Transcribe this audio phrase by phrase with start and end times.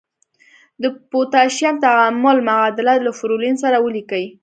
[0.81, 4.25] د پوتاشیم تعامل معادله له فلورین سره ولیکئ.